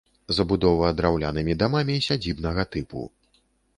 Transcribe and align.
Забудова 0.37 0.87
драўлянымі 1.01 1.53
дамамі 1.63 1.99
сядзібнага 2.09 2.63
тыпу. 2.77 3.07